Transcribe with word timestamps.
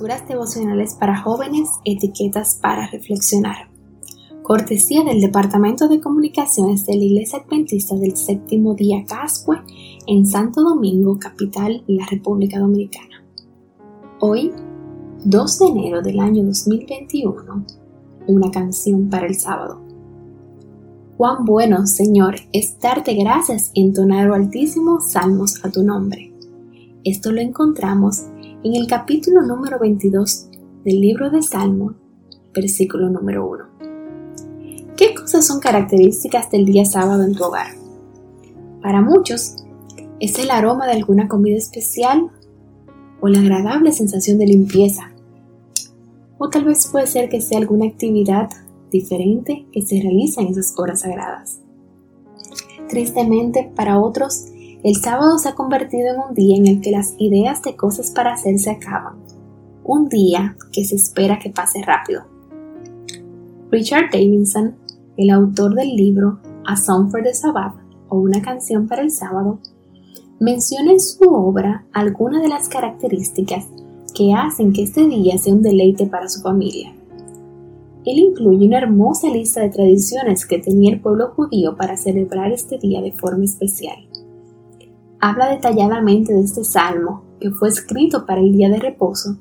Devocionales 0.00 0.94
para 0.94 1.20
jóvenes, 1.20 1.70
etiquetas 1.84 2.60
para 2.62 2.86
reflexionar. 2.86 3.68
Cortesía 4.44 5.02
del 5.02 5.20
Departamento 5.20 5.88
de 5.88 6.00
Comunicaciones 6.00 6.86
de 6.86 6.96
la 6.96 7.02
Iglesia 7.02 7.40
Adventista 7.40 7.96
del 7.96 8.16
Séptimo 8.16 8.74
Día 8.74 9.04
Cascue 9.08 9.56
en 10.06 10.24
Santo 10.24 10.62
Domingo, 10.62 11.18
capital 11.18 11.82
de 11.88 11.94
la 11.94 12.06
República 12.06 12.60
Dominicana. 12.60 13.24
Hoy, 14.20 14.52
2 15.24 15.58
de 15.58 15.66
enero 15.66 16.00
del 16.00 16.20
año 16.20 16.44
2021, 16.44 17.64
una 18.28 18.50
canción 18.52 19.10
para 19.10 19.26
el 19.26 19.34
sábado. 19.34 19.80
Cuán 21.16 21.44
bueno, 21.44 21.88
Señor, 21.88 22.36
es 22.52 22.78
darte 22.78 23.14
gracias 23.14 23.72
y 23.74 23.82
entonar 23.82 24.30
altísimo 24.30 25.00
salmos 25.00 25.64
a 25.64 25.70
tu 25.70 25.82
nombre. 25.82 26.32
Esto 27.02 27.32
lo 27.32 27.40
encontramos 27.40 28.20
en 28.20 28.37
el 28.64 28.86
capítulo 28.88 29.42
número 29.42 29.78
22 29.78 30.48
del 30.84 31.00
libro 31.00 31.30
de 31.30 31.42
Salmo, 31.42 31.94
versículo 32.52 33.08
número 33.08 33.48
1. 33.48 33.64
¿Qué 34.96 35.14
cosas 35.14 35.46
son 35.46 35.60
características 35.60 36.50
del 36.50 36.64
día 36.64 36.84
sábado 36.84 37.22
en 37.22 37.34
tu 37.34 37.44
hogar? 37.44 37.68
Para 38.82 39.00
muchos, 39.00 39.64
es 40.18 40.38
el 40.40 40.50
aroma 40.50 40.86
de 40.86 40.92
alguna 40.94 41.28
comida 41.28 41.56
especial 41.56 42.30
o 43.20 43.28
la 43.28 43.38
agradable 43.38 43.92
sensación 43.92 44.38
de 44.38 44.46
limpieza. 44.46 45.12
O 46.38 46.50
tal 46.50 46.64
vez 46.64 46.88
puede 46.88 47.06
ser 47.06 47.28
que 47.28 47.40
sea 47.40 47.58
alguna 47.58 47.86
actividad 47.86 48.50
diferente 48.90 49.66
que 49.72 49.82
se 49.82 50.00
realiza 50.02 50.40
en 50.40 50.48
esas 50.48 50.74
horas 50.76 51.02
sagradas. 51.02 51.60
Tristemente, 52.88 53.70
para 53.76 54.00
otros, 54.00 54.46
el 54.84 54.94
sábado 54.94 55.38
se 55.38 55.48
ha 55.48 55.54
convertido 55.56 56.14
en 56.14 56.20
un 56.28 56.34
día 56.34 56.56
en 56.56 56.66
el 56.68 56.80
que 56.80 56.92
las 56.92 57.14
ideas 57.18 57.62
de 57.62 57.74
cosas 57.74 58.12
para 58.12 58.34
hacer 58.34 58.58
se 58.60 58.70
acaban. 58.70 59.16
Un 59.82 60.08
día 60.08 60.56
que 60.72 60.84
se 60.84 60.94
espera 60.94 61.40
que 61.40 61.50
pase 61.50 61.82
rápido. 61.82 62.22
Richard 63.72 64.10
Davidson, 64.12 64.76
el 65.16 65.30
autor 65.30 65.74
del 65.74 65.96
libro 65.96 66.38
A 66.64 66.76
Song 66.76 67.10
for 67.10 67.24
the 67.24 67.34
Sabbath 67.34 67.74
o 68.08 68.18
una 68.18 68.40
canción 68.40 68.86
para 68.86 69.02
el 69.02 69.10
sábado, 69.10 69.58
menciona 70.38 70.92
en 70.92 71.00
su 71.00 71.24
obra 71.28 71.84
algunas 71.92 72.40
de 72.40 72.48
las 72.48 72.68
características 72.68 73.66
que 74.14 74.32
hacen 74.32 74.72
que 74.72 74.84
este 74.84 75.08
día 75.08 75.38
sea 75.38 75.54
un 75.54 75.62
deleite 75.62 76.06
para 76.06 76.28
su 76.28 76.40
familia. 76.40 76.94
Él 78.04 78.18
incluye 78.18 78.66
una 78.66 78.78
hermosa 78.78 79.28
lista 79.28 79.60
de 79.60 79.70
tradiciones 79.70 80.46
que 80.46 80.58
tenía 80.58 80.92
el 80.92 81.00
pueblo 81.00 81.32
judío 81.34 81.76
para 81.76 81.96
celebrar 81.96 82.52
este 82.52 82.78
día 82.78 83.02
de 83.02 83.12
forma 83.12 83.44
especial 83.44 84.07
habla 85.20 85.50
detalladamente 85.50 86.32
de 86.32 86.40
este 86.40 86.64
salmo 86.64 87.22
que 87.40 87.50
fue 87.50 87.68
escrito 87.68 88.26
para 88.26 88.40
el 88.40 88.52
día 88.52 88.68
de 88.68 88.78
reposo 88.78 89.36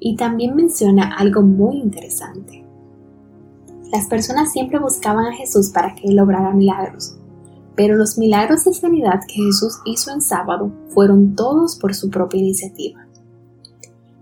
y 0.00 0.16
también 0.16 0.54
menciona 0.54 1.16
algo 1.16 1.42
muy 1.42 1.76
interesante. 1.76 2.64
Las 3.92 4.06
personas 4.06 4.52
siempre 4.52 4.78
buscaban 4.78 5.26
a 5.26 5.34
Jesús 5.34 5.70
para 5.70 5.94
que 5.94 6.08
él 6.08 6.20
obrara 6.20 6.52
milagros, 6.52 7.16
pero 7.74 7.96
los 7.96 8.18
milagros 8.18 8.64
de 8.64 8.74
sanidad 8.74 9.20
que 9.26 9.42
Jesús 9.42 9.78
hizo 9.86 10.12
en 10.12 10.20
sábado 10.20 10.70
fueron 10.90 11.34
todos 11.34 11.76
por 11.76 11.94
su 11.94 12.10
propia 12.10 12.40
iniciativa. 12.40 13.06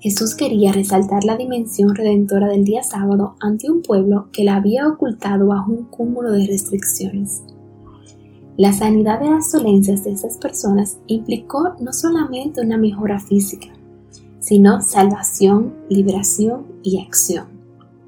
Jesús 0.00 0.34
quería 0.34 0.72
resaltar 0.72 1.24
la 1.24 1.36
dimensión 1.36 1.94
redentora 1.94 2.48
del 2.48 2.64
día 2.64 2.82
sábado 2.82 3.34
ante 3.38 3.70
un 3.70 3.82
pueblo 3.82 4.28
que 4.32 4.44
la 4.44 4.56
había 4.56 4.88
ocultado 4.88 5.48
bajo 5.48 5.72
un 5.72 5.84
cúmulo 5.84 6.32
de 6.32 6.46
restricciones. 6.46 7.42
La 8.60 8.74
sanidad 8.74 9.20
de 9.20 9.30
las 9.30 9.50
dolencias 9.50 10.04
de 10.04 10.10
esas 10.10 10.36
personas 10.36 10.98
implicó 11.06 11.76
no 11.80 11.94
solamente 11.94 12.60
una 12.60 12.76
mejora 12.76 13.18
física, 13.18 13.68
sino 14.38 14.82
salvación, 14.82 15.76
liberación 15.88 16.66
y 16.82 17.00
acción, 17.00 17.46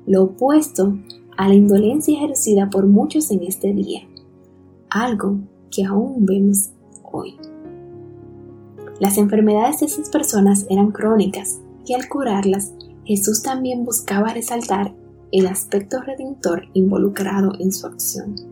lo 0.07 0.25
opuesto 0.25 0.99
a 1.39 1.49
la 1.49 1.55
indolencia 1.55 2.19
ejercida 2.19 2.69
por 2.69 2.87
muchos 2.87 3.31
en 3.31 3.45
este 3.45 3.73
día, 3.73 4.03
algo 4.91 5.39
que 5.71 5.87
aún 5.87 6.27
vemos 6.27 6.73
hoy. 7.11 7.35
Las 9.01 9.17
enfermedades 9.17 9.81
de 9.81 9.87
esas 9.87 10.11
personas 10.11 10.67
eran 10.69 10.91
crónicas 10.91 11.63
y 11.87 11.95
al 11.95 12.11
curarlas, 12.11 12.75
Jesús 13.07 13.43
también 13.43 13.87
buscaba 13.87 14.35
resaltar 14.35 14.95
el 15.31 15.47
aspecto 15.47 16.03
redentor 16.03 16.65
involucrado 16.75 17.53
en 17.59 17.73
su 17.73 17.87
acción. 17.87 18.52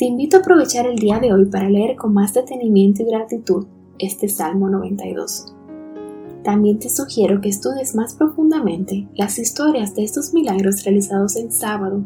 Te 0.00 0.06
invito 0.06 0.38
a 0.38 0.40
aprovechar 0.40 0.86
el 0.86 0.96
día 0.96 1.18
de 1.18 1.30
hoy 1.30 1.44
para 1.44 1.68
leer 1.68 1.94
con 1.94 2.14
más 2.14 2.32
detenimiento 2.32 3.02
y 3.02 3.04
gratitud 3.04 3.66
este 3.98 4.30
Salmo 4.30 4.70
92. 4.70 5.54
También 6.42 6.78
te 6.78 6.88
sugiero 6.88 7.42
que 7.42 7.50
estudies 7.50 7.94
más 7.94 8.14
profundamente 8.14 9.06
las 9.14 9.38
historias 9.38 9.94
de 9.94 10.04
estos 10.04 10.32
milagros 10.32 10.84
realizados 10.84 11.36
en 11.36 11.52
sábado 11.52 12.02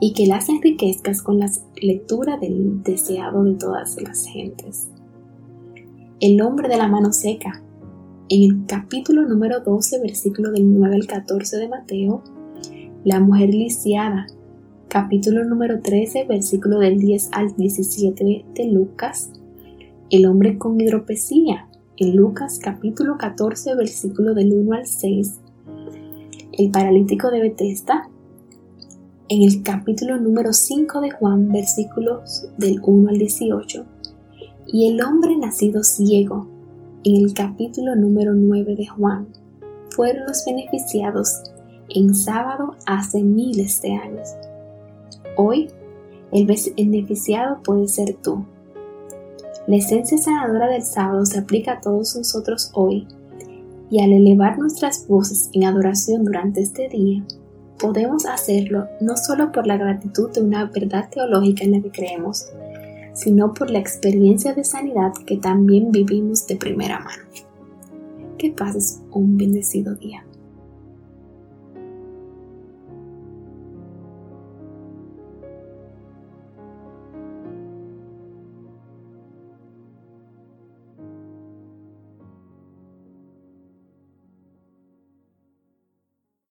y 0.00 0.12
que 0.12 0.26
las 0.26 0.50
enriquezcas 0.50 1.22
con 1.22 1.38
la 1.38 1.50
lectura 1.80 2.36
del 2.36 2.82
deseado 2.82 3.42
de 3.42 3.54
todas 3.54 3.96
las 4.02 4.26
gentes. 4.26 4.90
El 6.20 6.42
hombre 6.42 6.68
de 6.68 6.76
la 6.76 6.88
mano 6.88 7.10
seca. 7.10 7.62
En 8.28 8.42
el 8.42 8.66
capítulo 8.66 9.26
número 9.26 9.60
12, 9.60 9.98
versículo 10.00 10.50
del 10.50 10.78
9 10.78 10.94
al 10.94 11.06
14 11.06 11.56
de 11.56 11.68
Mateo, 11.70 12.22
la 13.02 13.18
mujer 13.18 13.54
lisiada 13.54 14.26
capítulo 14.90 15.44
número 15.44 15.80
13, 15.80 16.24
versículo 16.24 16.80
del 16.80 16.98
10 16.98 17.28
al 17.30 17.54
17 17.54 18.44
de 18.52 18.64
Lucas, 18.66 19.30
el 20.10 20.26
hombre 20.26 20.58
con 20.58 20.80
hidropesía, 20.80 21.68
en 21.96 22.16
Lucas 22.16 22.58
capítulo 22.60 23.16
14, 23.16 23.76
versículo 23.76 24.34
del 24.34 24.52
1 24.52 24.72
al 24.74 24.86
6, 24.86 25.38
el 26.58 26.70
paralítico 26.72 27.30
de 27.30 27.40
Bethesda, 27.40 28.08
en 29.28 29.42
el 29.42 29.62
capítulo 29.62 30.18
número 30.18 30.52
5 30.52 31.00
de 31.02 31.12
Juan, 31.12 31.52
versículos 31.52 32.48
del 32.58 32.80
1 32.82 33.10
al 33.10 33.18
18, 33.18 33.86
y 34.66 34.88
el 34.88 35.00
hombre 35.02 35.36
nacido 35.36 35.84
ciego, 35.84 36.48
en 37.04 37.14
el 37.14 37.32
capítulo 37.32 37.94
número 37.94 38.34
9 38.34 38.74
de 38.74 38.88
Juan, 38.88 39.28
fueron 39.90 40.26
los 40.26 40.44
beneficiados 40.44 41.42
en 41.90 42.12
sábado 42.12 42.74
hace 42.86 43.22
miles 43.22 43.80
de 43.82 43.92
años. 43.92 44.30
Hoy, 45.42 45.70
el 46.32 46.44
beneficiado 46.44 47.62
puede 47.62 47.88
ser 47.88 48.12
tú. 48.12 48.44
La 49.66 49.76
esencia 49.76 50.18
sanadora 50.18 50.68
del 50.68 50.82
sábado 50.82 51.24
se 51.24 51.38
aplica 51.38 51.72
a 51.72 51.80
todos 51.80 52.14
nosotros 52.14 52.70
hoy 52.74 53.08
y 53.88 54.02
al 54.02 54.12
elevar 54.12 54.58
nuestras 54.58 55.08
voces 55.08 55.48
en 55.54 55.64
adoración 55.64 56.24
durante 56.24 56.60
este 56.60 56.90
día, 56.90 57.24
podemos 57.78 58.26
hacerlo 58.26 58.86
no 59.00 59.16
solo 59.16 59.50
por 59.50 59.66
la 59.66 59.78
gratitud 59.78 60.30
de 60.30 60.42
una 60.42 60.66
verdad 60.66 61.08
teológica 61.08 61.64
en 61.64 61.72
la 61.72 61.80
que 61.80 61.90
creemos, 61.90 62.50
sino 63.14 63.54
por 63.54 63.70
la 63.70 63.78
experiencia 63.78 64.52
de 64.52 64.64
sanidad 64.64 65.14
que 65.24 65.38
también 65.38 65.90
vivimos 65.90 66.46
de 66.48 66.56
primera 66.56 66.98
mano. 67.00 67.22
Que 68.36 68.50
pases 68.50 69.00
un 69.10 69.38
bendecido 69.38 69.94
día. 69.94 70.22